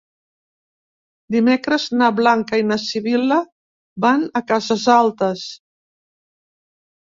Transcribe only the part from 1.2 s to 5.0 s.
Dimecres na Blanca i na Sibil·la van a Cases